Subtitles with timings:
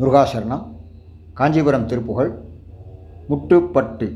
[0.00, 0.64] முருகாசரணம்
[1.34, 2.30] காஞ்சிபுரம் திருப்புகழ்
[3.28, 4.08] முட்டுப்பட்டு.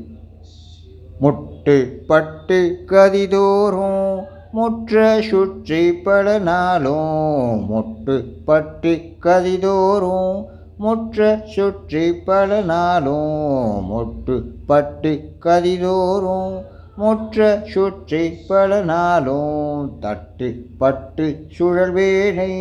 [1.21, 7.71] முட்டுப்பட்டு கதிதோறும் முற்ற சுற்றி பல நாளும்.
[7.71, 8.91] முட்டுப்பட்டு
[9.23, 10.45] கதிதோறும்
[10.77, 13.91] முற்ற சுற்றி பல நாளும்.
[13.91, 15.11] முட்டுப்பட்டு
[15.45, 16.63] கதிதோறும்
[16.95, 19.97] முற்ற சுற்றி பல நாளும்.
[19.99, 22.53] தட்டு பட்டு சுழல்வேனை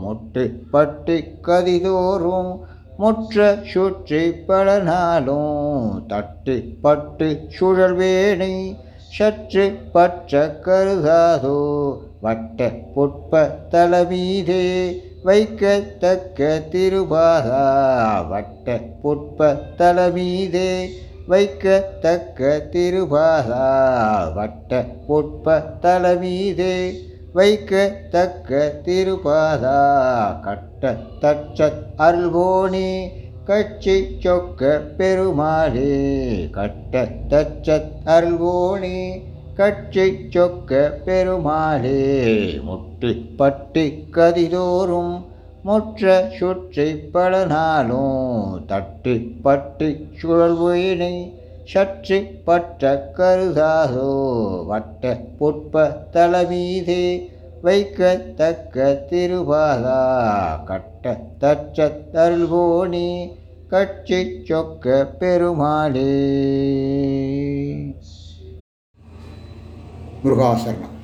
[0.04, 2.58] முட்டு பட்டு கதிதோறும்
[2.98, 8.76] முற்ற சுற்றி பல நாளும் தட்டு பட்டு சுழல்வேணி.
[9.10, 11.96] சற்று பற்ற கருதாதோ?
[12.20, 14.92] வட்ட புட்ப தலமீதே
[15.24, 20.88] வைக்கத்தக்க திருபாதா வட்ட புட்ப தலமீதே.
[21.28, 26.92] வைக்கத்தக்க திருபாதா வட்ட புட்ப தலமீதே.
[27.34, 33.08] வைக்கத்தக்க திருபாதா கட்ட தச்சத் அல்வோனே
[33.44, 39.22] கட்சி சொக்க பெருமாளே கட்ட தச்சத் அல்வோனே
[39.58, 42.00] கட்சி சொக்க பெருமாளே
[42.66, 43.82] முட்டு பட்டு
[44.16, 45.14] கதிதோறும்
[45.66, 49.14] முற்ற சுற்றி பல நாளும் தட்டு
[49.46, 51.16] பட்டு சுழல்வினை
[51.72, 54.12] சற்று பற்ற கருதாதோ
[54.70, 57.02] வட்ட புட்ப தலமீதே
[57.66, 60.00] வைக்கத்தக்க திருபாதா
[60.70, 63.08] கட்ட தச்ச தருள்வோனி
[63.74, 64.20] கட்சி
[64.50, 64.86] சொக்க
[65.18, 66.14] பெருமாளே.
[70.24, 70.97] முருகாசரணம்.